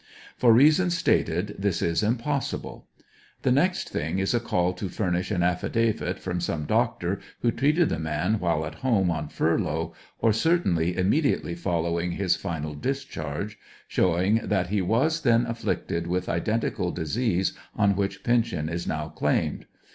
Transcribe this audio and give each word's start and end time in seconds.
For 0.35 0.51
reasons 0.51 0.97
stated, 0.97 1.53
this 1.59 1.79
is 1.79 2.01
im 2.01 2.17
possible. 2.17 2.87
The 3.43 3.51
next 3.51 3.89
thing 3.91 4.17
is 4.17 4.33
a 4.33 4.39
call 4.39 4.73
to 4.73 4.89
furnish 4.89 5.29
an 5.29 5.41
aflfldavit 5.41 6.17
from 6.17 6.41
some 6.41 6.65
doctor 6.65 7.19
who 7.41 7.51
treated 7.51 7.89
the 7.89 7.99
man 7.99 8.39
while 8.39 8.65
at 8.65 8.81
home 8.81 9.11
on 9.11 9.27
furlough, 9.29 9.93
or 10.17 10.33
certainly 10.33 10.97
immediately 10.97 11.53
following 11.53 12.13
his 12.13 12.35
final 12.35 12.73
discharge, 12.73 13.59
showing 13.87 14.37
that 14.37 14.69
he 14.69 14.81
was 14.81 15.21
then 15.21 15.45
afflicted 15.45 16.07
with 16.07 16.27
identical 16.29 16.89
disease 16.89 17.53
on 17.75 17.95
which 17.95 18.23
pension 18.23 18.69
is 18.69 18.87
now 18.87 19.07
claimed. 19.07 19.67